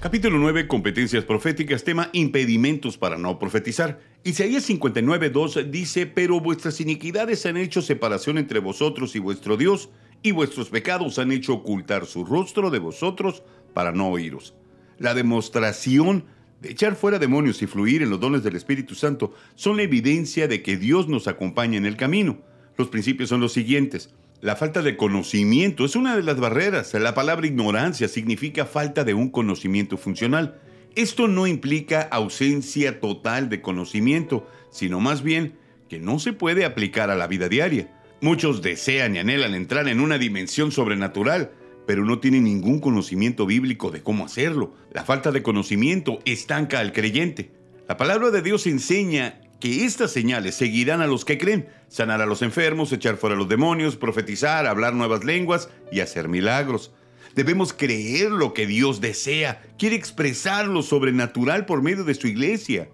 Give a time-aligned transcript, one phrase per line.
[0.00, 4.00] Capítulo 9, competencias proféticas, tema impedimentos para no profetizar.
[4.24, 9.90] Isaías 59, 2 dice, pero vuestras iniquidades han hecho separación entre vosotros y vuestro Dios,
[10.22, 13.42] y vuestros pecados han hecho ocultar su rostro de vosotros
[13.74, 14.54] para no oíros.
[14.98, 16.24] La demostración
[16.62, 20.48] de echar fuera demonios y fluir en los dones del Espíritu Santo son la evidencia
[20.48, 22.38] de que Dios nos acompaña en el camino.
[22.78, 24.08] Los principios son los siguientes.
[24.42, 26.94] La falta de conocimiento es una de las barreras.
[26.94, 30.58] La palabra ignorancia significa falta de un conocimiento funcional.
[30.94, 35.58] Esto no implica ausencia total de conocimiento, sino más bien
[35.90, 37.92] que no se puede aplicar a la vida diaria.
[38.22, 41.52] Muchos desean y anhelan entrar en una dimensión sobrenatural,
[41.86, 44.72] pero no tienen ningún conocimiento bíblico de cómo hacerlo.
[44.90, 47.50] La falta de conocimiento estanca al creyente.
[47.88, 52.26] La palabra de Dios enseña que estas señales seguirán a los que creen, sanar a
[52.26, 56.92] los enfermos, echar fuera a los demonios, profetizar, hablar nuevas lenguas y hacer milagros.
[57.34, 62.88] Debemos creer lo que Dios desea, quiere expresar lo sobrenatural por medio de su iglesia.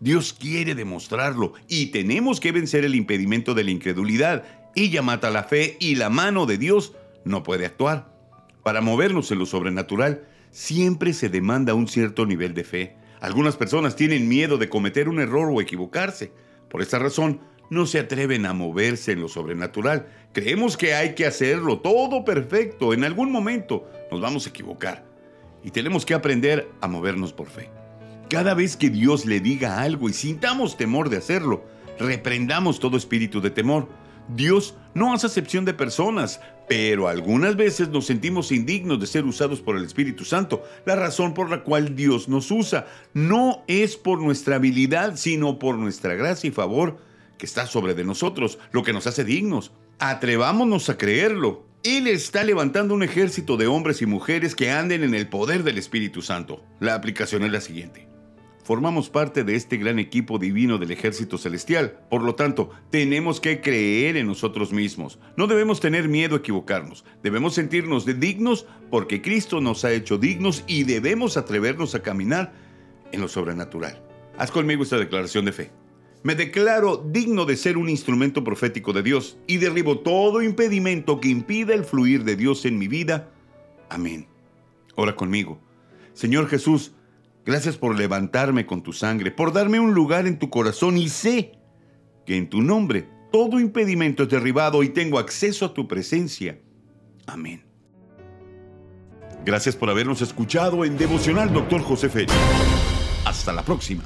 [0.00, 4.44] Dios quiere demostrarlo y tenemos que vencer el impedimento de la incredulidad.
[4.74, 6.92] Ella mata la fe y la mano de Dios
[7.24, 8.12] no puede actuar.
[8.62, 12.96] Para movernos en lo sobrenatural, siempre se demanda un cierto nivel de fe.
[13.24, 16.30] Algunas personas tienen miedo de cometer un error o equivocarse.
[16.68, 20.08] Por esta razón, no se atreven a moverse en lo sobrenatural.
[20.34, 22.92] Creemos que hay que hacerlo todo perfecto.
[22.92, 25.06] En algún momento nos vamos a equivocar.
[25.62, 27.70] Y tenemos que aprender a movernos por fe.
[28.28, 31.64] Cada vez que Dios le diga algo y sintamos temor de hacerlo,
[31.98, 33.88] reprendamos todo espíritu de temor
[34.28, 39.60] Dios no hace acepción de personas, pero algunas veces nos sentimos indignos de ser usados
[39.60, 40.62] por el Espíritu Santo.
[40.86, 45.76] La razón por la cual Dios nos usa no es por nuestra habilidad, sino por
[45.76, 46.98] nuestra gracia y favor
[47.38, 49.72] que está sobre de nosotros, lo que nos hace dignos.
[49.98, 51.64] Atrevámonos a creerlo.
[51.82, 55.76] Él está levantando un ejército de hombres y mujeres que anden en el poder del
[55.76, 56.64] Espíritu Santo.
[56.80, 58.13] La aplicación es la siguiente.
[58.64, 62.00] Formamos parte de este gran equipo divino del ejército celestial.
[62.08, 65.18] Por lo tanto, tenemos que creer en nosotros mismos.
[65.36, 67.04] No debemos tener miedo a equivocarnos.
[67.22, 72.54] Debemos sentirnos dignos porque Cristo nos ha hecho dignos y debemos atrevernos a caminar
[73.12, 74.02] en lo sobrenatural.
[74.38, 75.70] Haz conmigo esta declaración de fe.
[76.22, 81.28] Me declaro digno de ser un instrumento profético de Dios y derribo todo impedimento que
[81.28, 83.28] impida el fluir de Dios en mi vida.
[83.90, 84.26] Amén.
[84.94, 85.60] Ora conmigo.
[86.14, 86.94] Señor Jesús,
[87.44, 91.58] Gracias por levantarme con tu sangre, por darme un lugar en tu corazón y sé
[92.24, 96.58] que en tu nombre todo impedimento es derribado y tengo acceso a tu presencia.
[97.26, 97.64] Amén.
[99.44, 102.32] Gracias por habernos escuchado en Devocional Doctor José Félix.
[103.26, 104.04] Hasta la próxima.